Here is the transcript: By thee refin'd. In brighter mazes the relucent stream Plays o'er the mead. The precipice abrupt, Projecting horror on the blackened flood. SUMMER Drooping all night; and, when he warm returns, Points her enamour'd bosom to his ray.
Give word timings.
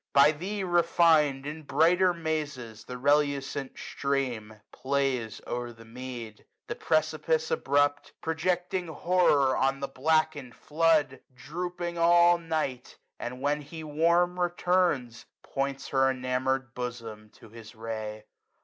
By 0.13 0.31
thee 0.31 0.63
refin'd. 0.63 1.45
In 1.45 1.61
brighter 1.61 2.11
mazes 2.11 2.85
the 2.85 2.97
relucent 2.97 3.77
stream 3.77 4.59
Plays 4.71 5.41
o'er 5.45 5.71
the 5.73 5.85
mead. 5.85 6.43
The 6.65 6.73
precipice 6.73 7.51
abrupt, 7.51 8.11
Projecting 8.19 8.87
horror 8.87 9.55
on 9.55 9.79
the 9.79 9.87
blackened 9.87 10.55
flood. 10.55 11.19
SUMMER 11.19 11.21
Drooping 11.35 11.97
all 11.99 12.39
night; 12.39 12.97
and, 13.19 13.41
when 13.43 13.61
he 13.61 13.83
warm 13.83 14.39
returns, 14.39 15.27
Points 15.43 15.89
her 15.89 16.09
enamour'd 16.09 16.73
bosom 16.73 17.29
to 17.35 17.49
his 17.49 17.75
ray. 17.75 18.25